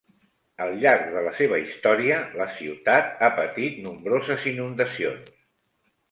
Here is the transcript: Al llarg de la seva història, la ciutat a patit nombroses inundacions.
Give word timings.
Al 0.63 0.71
llarg 0.83 1.09
de 1.15 1.19
la 1.25 1.33
seva 1.41 1.57
història, 1.63 2.15
la 2.39 2.47
ciutat 2.61 3.21
a 3.27 3.29
patit 3.41 3.77
nombroses 3.89 4.47
inundacions. 4.53 5.29